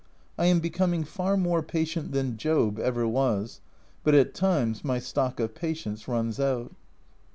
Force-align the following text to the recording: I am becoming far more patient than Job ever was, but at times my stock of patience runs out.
I 0.35 0.47
am 0.47 0.59
becoming 0.59 1.03
far 1.03 1.37
more 1.37 1.61
patient 1.61 2.11
than 2.11 2.35
Job 2.35 2.79
ever 2.79 3.07
was, 3.07 3.61
but 4.03 4.15
at 4.15 4.33
times 4.33 4.83
my 4.83 4.97
stock 4.97 5.39
of 5.39 5.53
patience 5.53 6.07
runs 6.07 6.39
out. 6.39 6.73